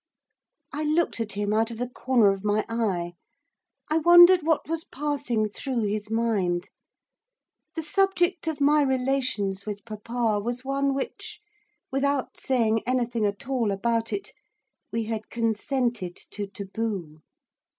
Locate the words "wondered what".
3.99-4.67